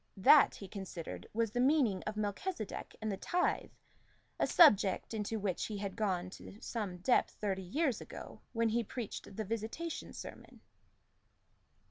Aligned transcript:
That, 0.17 0.55
he 0.55 0.67
considered, 0.67 1.27
was 1.31 1.51
the 1.51 1.59
meaning 1.59 2.01
of 2.07 2.15
Melchisedec 2.15 2.95
and 3.03 3.11
the 3.11 3.17
tithe, 3.17 3.69
a 4.39 4.47
subject, 4.47 5.13
into 5.13 5.37
which 5.39 5.65
he 5.67 5.77
had 5.77 5.95
gone 5.95 6.31
to 6.31 6.59
some 6.59 6.97
depth 6.97 7.33
thirty 7.35 7.61
years 7.61 8.01
ago, 8.01 8.41
when 8.51 8.69
he 8.69 8.83
preached 8.83 9.35
the 9.35 9.45
Visitation 9.45 10.11
sermon. 10.11 10.61